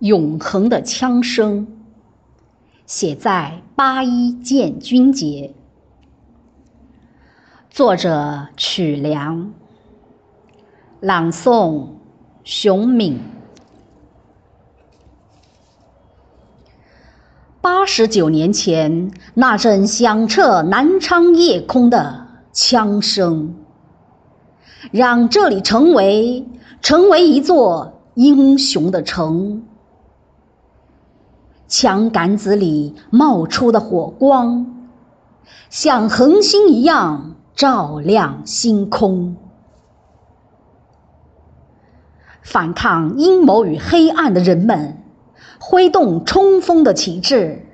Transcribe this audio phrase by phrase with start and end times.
[0.00, 1.66] 永恒的枪声，
[2.84, 5.54] 写在八一建军节。
[7.70, 9.52] 作者曲梁，
[11.00, 11.86] 朗诵
[12.44, 13.18] 熊敏。
[17.62, 23.54] 八十九年前，那阵响彻南昌夜空的枪声，
[24.92, 26.46] 让这里成为
[26.82, 29.62] 成为一座英雄的城。
[31.68, 34.88] 枪杆子里冒出的火光，
[35.68, 39.36] 像恒星一样照亮星空。
[42.42, 45.02] 反抗阴谋与黑暗的人们，
[45.58, 47.66] 挥动冲锋的旗帜，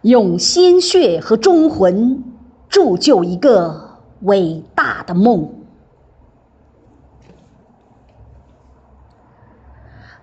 [0.00, 2.24] 用鲜血和忠魂
[2.70, 5.59] 铸就一个伟大的梦。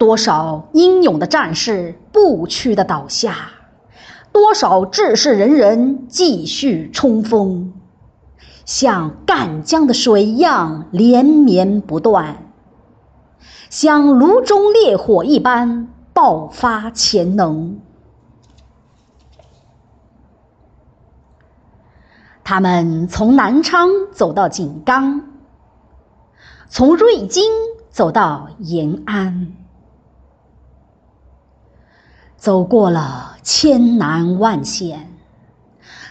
[0.00, 3.50] 多少英勇的战士不屈的倒下，
[4.32, 7.74] 多少志士仁人继续冲锋，
[8.64, 12.50] 像赣江的水一样连绵不断，
[13.68, 17.78] 像炉中烈火一般爆发潜能。
[22.42, 25.28] 他们从南昌走到井冈，
[26.70, 27.52] 从瑞金
[27.90, 29.59] 走到延安。
[32.40, 35.12] 走过了千难万险，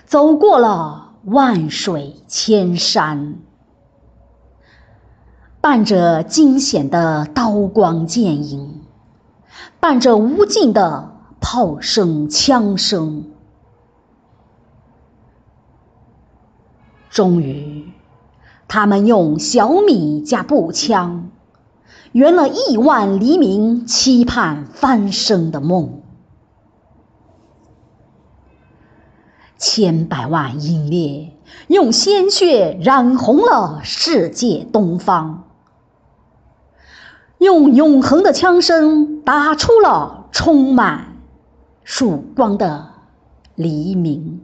[0.05, 3.39] 走过了万水千山，
[5.59, 8.83] 伴着惊险的刀光剑影，
[9.79, 13.23] 伴着无尽的炮声枪声，
[17.09, 17.91] 终于，
[18.67, 21.31] 他们用小米加步枪，
[22.11, 26.03] 圆了亿万黎明期盼翻身的梦。
[29.59, 31.33] 千百万英烈
[31.67, 35.43] 用鲜血染红了世界东方，
[37.37, 41.17] 用永恒的枪声打出了充满
[41.83, 42.87] 曙光的
[43.55, 44.41] 黎明，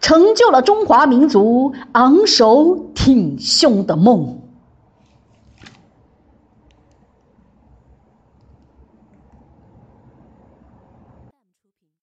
[0.00, 4.40] 成就了中华民族昂首挺胸的梦。